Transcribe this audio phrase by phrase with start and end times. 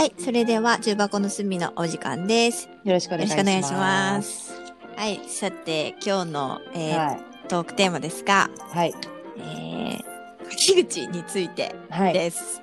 [0.00, 2.70] はい、それでは重箱の隅のお時間です。
[2.84, 3.74] よろしくお願いします。
[3.74, 4.52] ます。
[4.96, 7.20] はい、さて今日の、えーはい。
[7.48, 8.94] トークテーマですが、はい。
[9.36, 12.14] えー、書き口についてはい。
[12.14, 12.62] です。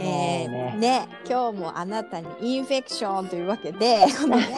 [0.00, 4.48] えーもうね今日もあなたにインフェクションというわけで、 このね、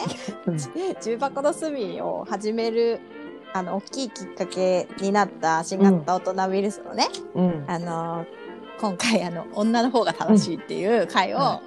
[0.45, 0.57] うん
[1.01, 3.01] 重箱の隅を始める、
[3.51, 7.65] あの、大きいきっかけになった新型大人ウイルスのね、うん。
[7.67, 8.25] あの、
[8.81, 11.61] 今回、あの、女の方が楽しいっていう回を、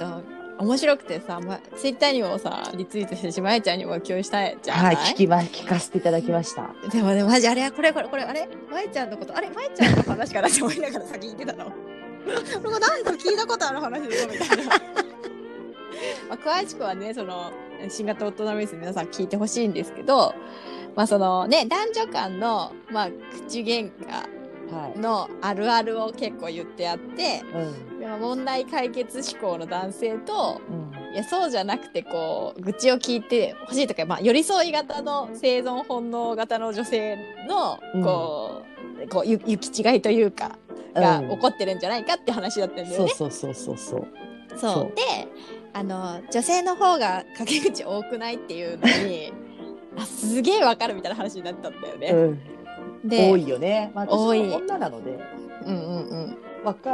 [0.00, 4.84] うん面白くてさ、ま、ツイッターにもさ、リツイートしてしまえちゃんにも共有したいじゃん。
[4.86, 4.96] はい。
[4.96, 6.70] 聞きま、聞かせていただきました。
[6.90, 8.48] でもね、マジあれはこれこれこれ、あれ？
[8.70, 9.50] まえちゃんのこと、あれ？
[9.50, 11.66] まえちゃんの話かなって思いながら先聞いてたの？
[11.66, 11.72] こ
[12.24, 14.64] れなんか聞いたことある話だぞみたいな。
[16.30, 17.52] まあ、詳しくはね、その、
[17.90, 20.34] 新型大人ウイルス皆さん聞いてほしいんですけど、
[20.94, 23.08] まあそのね、男女間の、まあ、
[23.46, 24.35] 口喧嘩はい。
[24.96, 28.00] のあるあるを結構言ってあって、うん。
[28.00, 31.14] でも問題解決志向の男性と、うん。
[31.14, 37.16] いや、そうじゃなくて、こう、愚痴を聞いてほしいとか、まあ、寄り添い型の生存本能型の女性
[37.48, 38.62] の、こ
[39.04, 40.58] う、こう、ゆ行き違いというか、
[40.94, 42.96] がうん起こってるんじゃないかって話だったんだよね。
[42.96, 44.06] そうそうそうそうそう。
[44.50, 45.02] そうそうで、
[45.74, 49.32] あの、女性の方が陰口多くないっていうのに、
[49.98, 52.38] あ、すげえわかるみたいな話になったんだよね。
[53.06, 53.10] うん。
[53.10, 53.90] で、多いよね。
[53.94, 55.18] まあ、多い女なので、
[55.64, 56.36] うんうんうん。
[56.64, 56.90] わか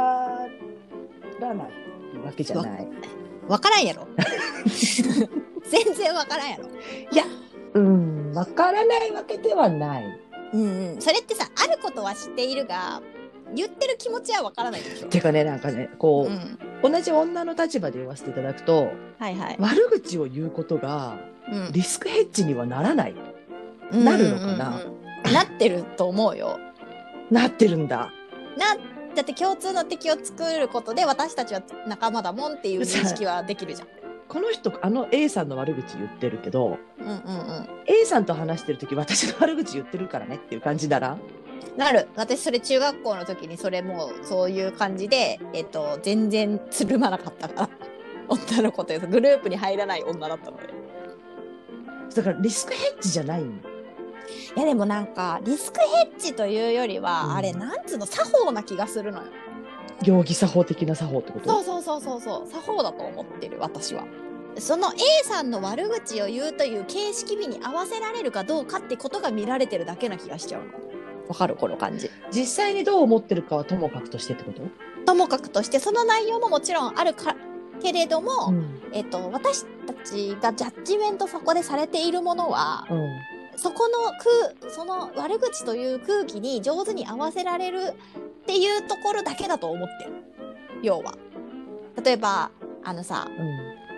[1.39, 1.67] らない
[2.23, 2.87] わけじゃない。
[3.47, 4.07] わからんやろ
[5.69, 6.65] 全然わからんやろ
[7.73, 8.31] うん。
[8.33, 10.19] わからないわけではない。
[10.53, 11.01] うんうん。
[11.01, 13.01] それってさ、あることは知っているが、
[13.55, 16.59] 言ってる気持ちはわからないでしょてかね、なんかね、こうん。
[16.87, 19.55] う、同じ女の立場で言わせていただくと、はいはい。
[19.59, 21.17] 悪口を言うことが、
[21.51, 23.15] うんリスクヘッジにはならない。
[23.91, 25.02] なるのかなうんうんうん
[25.33, 26.59] なってると思うよ。
[27.31, 28.11] なってるんだ。
[28.57, 28.75] な、
[29.15, 33.87] だって共通の敵を作ることで私たちは仲間だもんっていう認識はできるじゃん。
[34.27, 37.69] この人、あの A さんの悪口言ってるけど、うんうんうん。
[37.85, 41.17] A さんと話してる時私の悪口言ってるからねっていう感じなら
[41.77, 42.07] なる。
[42.15, 47.69] 私それ中学校の時にそれもうそういう感じで、えっと、全然つるまなかったから。
[48.29, 50.63] 女の子というグループに入らない女だったので。
[52.15, 53.61] だからリスクヘッジじゃないん
[54.55, 59.27] いやでもなんかリスクヘッジというよりは、うんあれなんつうの作法な気がするのよ。
[60.01, 61.49] 行儀作法的な作法ってこと？
[61.49, 64.05] そうそうそうそうそう作法だと思ってる私は。
[64.59, 70.67] その A さんの悪口を言うという形式美に合わせられるかどうかってことが見られてるだけな気がしちゃうの。
[71.27, 71.55] わかる？
[71.55, 72.09] この感じ。
[72.31, 74.61] 実際にどう思ってるかはともかくとしてってこと、
[75.05, 75.63] ともかくと？
[75.63, 77.35] してその内容ももちろんあるか
[77.81, 82.99] けれども、んえっと私たちがジャッジメントそこでされているものはうん、
[83.55, 83.97] そこの
[84.59, 87.93] 空その悪口という空気に上手に合わせられる
[88.41, 90.11] っていうところだけだと思ってる。
[90.81, 91.13] 要は。
[92.03, 92.51] 例えば
[92.83, 93.27] あのさ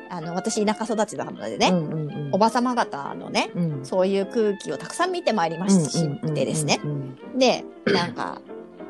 [0.10, 2.30] あの私田舎育ちなのでね、うんうんうん。
[2.34, 3.86] おばさま方のねうん。
[3.86, 5.76] そういう空気をたくさん見てまいりまし
[6.34, 6.80] てですね。
[6.84, 8.42] うんでなんか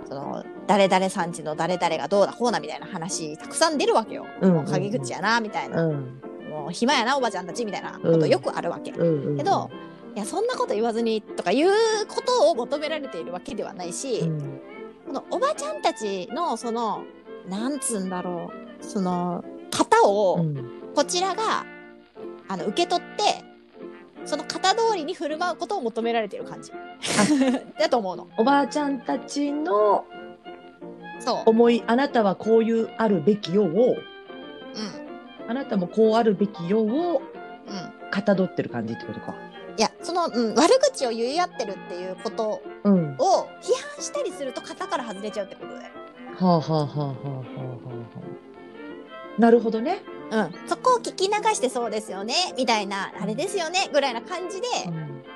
[0.08, 4.26] その誰々さんちの誰々がどうだこうだみたいな話たくさん出るわけよ。
[4.42, 6.22] うんうんもう陰口やなみたいな、うん。
[6.50, 8.92] もう暇やなおばちゃんたちみたいなことよくあるわけ。
[8.92, 9.38] うんうん。
[9.38, 9.70] けど、
[10.16, 11.70] いやそんなこと言わずにとかいう
[12.08, 14.62] ことを求められているわけではないし、うん
[15.06, 17.04] このおばちゃんたちのその
[17.48, 21.64] なんつうんだろうその型をうんこちらが
[22.48, 23.44] あの受け取って
[24.26, 26.72] その型通りに振る舞うことを求められている感じ
[27.80, 28.28] だと思うの。
[28.38, 30.06] おばあちゃんたちの
[31.20, 31.50] そう。
[31.52, 35.50] 思いあなたはこういうあるべきよをうん。
[35.50, 37.22] あなたもこうあるべきよを
[37.68, 38.10] うん。
[38.10, 39.36] かたどってる感じってことか。
[40.06, 45.94] その、うん、悪口を言い合ってるっていうことを批判したりすると型から外れちゃうってことだよ。
[46.40, 47.16] あはあはあはあはあは
[49.38, 49.42] あ。
[49.42, 50.02] なるほどね。
[50.32, 50.54] うん。
[50.68, 54.68] そこを聞き流してそうですよね、みたいな、あれですよね、ぐらいな感じで、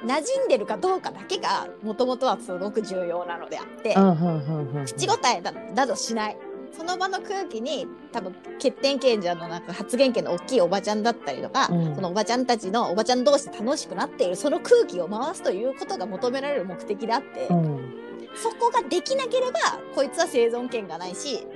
[0.06, 6.38] 馴染んでるかどうかだけが、もともとはすごく重要なのであって、うんうんうんうん口答えだだとしない。
[6.71, 17.94] その場の空気に多分欠点権者のなんか発言権の大きいおばちゃんだったりとか、うんそのおばちゃんたちのおばちゃん同士で楽しくなっているその空気を回すということが求められる目的であって、うん
[18.36, 19.60] そこができなければ
[19.95, 21.48] こいつは生存権がないし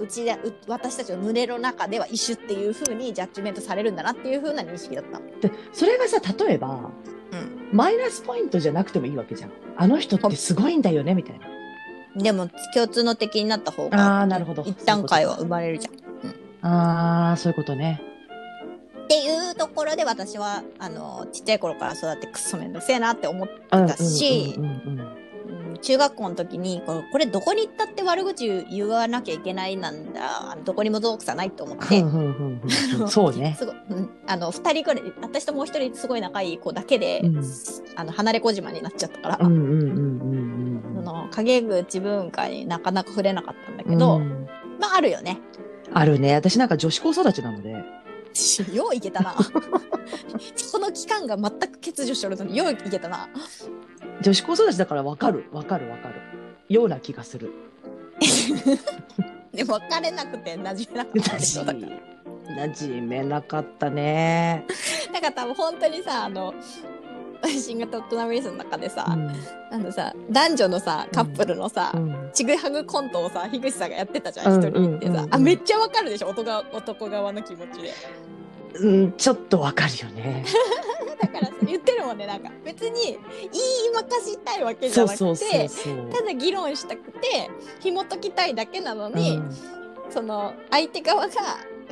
[0.00, 5.20] うちでう私たちの胸の中では異種っていう風にジャッジメントされるんだなっていう風な認識だった。
[5.46, 6.90] でそれがさ例えば
[7.30, 9.50] うんマイナスポイントじゃなくてもいいわけじゃん。
[9.76, 11.46] あの人ってすごいんだよねみたいな。
[12.16, 15.94] でも共通の敵になった方あがーなるほど一旦会話生まれるじゃん。
[16.66, 18.00] ああそういうことね。
[19.04, 24.58] っていうところで私はあのちっちゃい頃から育ってくっそめんどくせえなって思ってうんたし
[25.82, 32.00] 中学校の時にこれこれどこに行ったって悪口言わなきゃいけないなんだどこにも属さないと思って
[33.10, 33.56] そうね。
[33.58, 33.74] すご
[34.26, 37.44] あの2人くらい私ともう一人すごい仲いい子だけで、うん
[37.96, 40.33] あの離れ小島になっちゃったから、うんうんうんうん
[41.24, 44.46] の陰口文化になかなか触れなかったんだけど、うん
[44.80, 45.40] まああるよね。
[45.92, 46.34] あるね。
[46.34, 47.70] 私なんか女子高育ちなので。
[48.72, 49.34] よういけたな。
[50.72, 53.28] この期間が全く欠如してるのによういけたな。
[54.20, 56.20] 女子高育ちだからわかるわかるわかる。
[56.68, 57.52] ような気がする。
[59.52, 61.62] でも別れなくて馴染めなかったでしょ。
[61.62, 64.66] 馴染めなかったね。
[65.12, 66.52] だから多分本当にさあの
[67.48, 69.32] 新型大人ウイルスの中でさ、うん。
[69.70, 72.30] あのさ男女のさカップルのさ、うん。
[72.32, 77.92] ちぐはぐコントをさ樋口さんがやってたじゃうんん一、人でさ、あめっちゃわかるでしょ男が男側の気持ちで。
[78.76, 80.44] うん、ちょっとわかるよね。
[81.20, 82.50] だからさ言ってるもんねなんか。
[82.64, 83.18] 別に言い
[83.94, 85.70] まかしたいわけじゃなくて。
[86.12, 87.50] ただ議論したくて
[87.80, 89.56] 紐解きたいだけなのに、うん。
[90.10, 91.32] その相手側が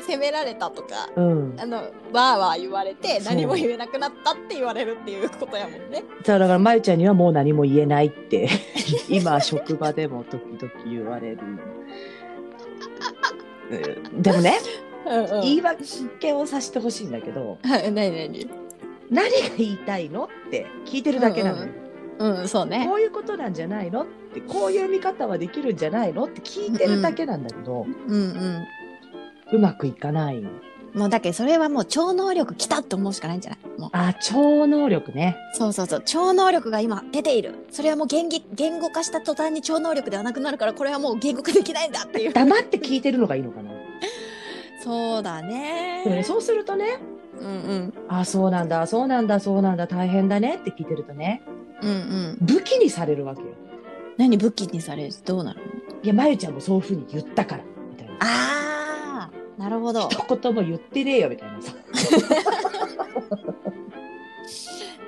[0.03, 6.05] 責められたとかうん、あのわーわー言われてそう何も言えなくなったって言われるっていうことやもんね。
[6.25, 8.49] だからまゆちゃんにはもう何も言えないって
[9.09, 11.39] 今職場でも時々言われる。
[11.41, 11.45] う
[14.19, 14.59] んでもね、
[15.07, 18.51] うんうん、言い訳をさせてほしいんだけどはい何何？
[19.11, 21.69] 何が言いたいのって聞いてるだけなのよ、
[22.19, 22.87] うんそうね。
[22.89, 28.67] こういうことなんじゃないのってこういう見方はできるんじゃないのって聞いてるだけなんだけど、うんうん。
[29.53, 30.43] うまくいかない。
[30.95, 33.81] もうだけどそれはもう超能力来たって思うしかないんじゃない？
[33.81, 33.91] もう。
[33.93, 35.37] あ超能力ね。
[35.55, 36.03] そうそうそう。
[36.05, 37.67] 超能力が今出ている。
[37.71, 42.33] それはもう言語言語化した途端に超能力ではなくなるからこれはもう言語化できないんだっていう。
[42.33, 43.71] 黙って聞いてるのがいいのかな。
[44.85, 46.03] そうだね。
[46.05, 46.99] でもねそうするとね。
[47.41, 47.95] うんうん。
[48.09, 51.43] あそうなんだそうなんだそうなんだ大変だねって聞いてるとね。
[51.83, 52.39] うんうん。
[52.43, 53.49] 武器にされるわけよ。
[54.19, 55.15] 何武器にされる？
[55.25, 55.65] どうなるの？
[56.03, 58.15] いやまゆちゃんもそういうふうに言ったからみたいな。
[58.21, 58.52] あー
[59.63, 60.09] なるほど。
[60.09, 61.73] 一言も言ってねえよみたいなさ。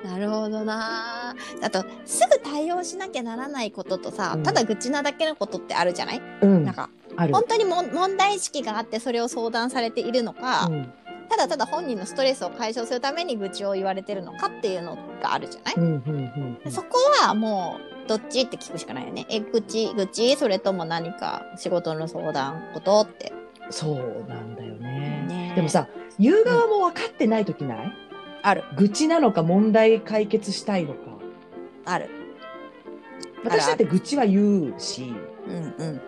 [0.05, 1.35] なるほどな。
[1.61, 4.43] あとすぐ対応しなきゃならないこととさ、うん。
[4.43, 6.63] ただ愚痴なだけのことってあるじゃない、うん。
[6.63, 10.93] なんか本当にもん問題意識があってそれを相談されているのか、うん。
[11.27, 16.71] ただただ本人のストレスを解消するために愚痴を言われてるのかっていうのがあるじゃない、うんうんうんうん。
[16.71, 18.41] そこはもうどっち？
[18.41, 19.25] って聞くしかないよね。
[19.29, 23.33] え、愚痴、愚痴、それとも何か仕事の相談ことって？
[23.69, 25.87] そうなんだよねねでもさ
[26.19, 27.93] 言う側も分かってない時ない、
[28.41, 30.99] ある、愚痴なのか問題解決したいのか
[31.85, 32.09] ある。
[33.43, 35.13] 私だって愚痴は言うし
[35.47, 36.01] うんうん。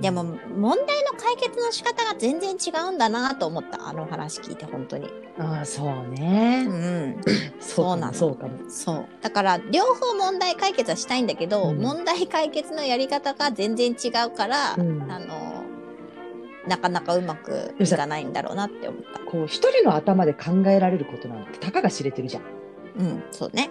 [0.00, 3.88] でも問題の解決の仕方が全然違うんだなと思った。
[3.88, 5.08] あの話聞いて本当に。
[5.38, 7.20] ああそうね、うん。
[7.60, 9.06] そうなのもそうかもそう。
[9.22, 15.45] だから両方問題解決はしたいんだけど、うん問題解決のやり方が全然違うから、うんあの、
[16.66, 19.20] なかなかうまくいかないんだろうなって思った。
[19.20, 22.42] こう一人の頭で考えられることなんてたかが知れてるじゃん
[22.98, 23.70] うん、そうね。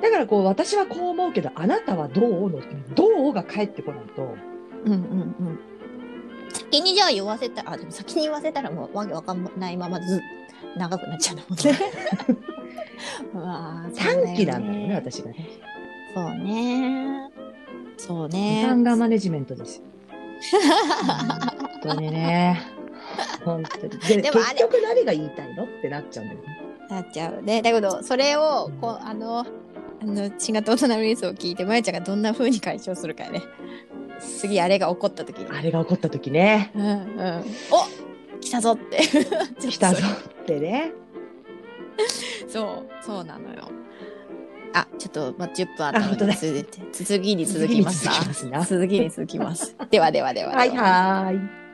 [0.00, 2.60] だからこう私はこう思うけどあなたはどうの？
[2.94, 4.34] どうが返ってこないと？
[4.84, 5.02] うんうんう
[5.50, 5.58] ん。
[6.52, 10.20] 先にじゃあ言わせたあでも先に言わせたらもうわけわかんないままず
[10.76, 11.78] 長くなっちゃうもんね。
[13.34, 15.48] うわーそう短期なんだよね私がね
[16.14, 17.30] そうね。
[17.98, 18.66] そう時ね。
[18.66, 19.84] 間がマネジメントですよ
[21.58, 22.60] 本 当にね
[23.44, 25.64] 本当にででもあれ結局何が言いたいの？
[25.64, 26.46] ってなっちゃうんだよね
[26.88, 27.62] なっちゃうね。
[27.62, 29.46] だけどそれをこうあのあ
[30.04, 33.42] の新型大人ウイルスを聞いてまゆちゃんがどんな風に解消するかやね。
[34.20, 35.46] 次あれが起こった時に。
[35.50, 37.44] あれが起こった時ねうんうん。
[37.70, 38.98] お来たぞって。
[39.68, 40.92] 来たぞってね
[42.48, 43.68] そう、そうなのよ。
[44.72, 49.76] あ、ちょっと、まあ、10分あったので続いて、続きに続きます続きに続きますな続きに続きます。
[49.90, 50.56] ではではではでは。
[50.56, 51.65] はいはーい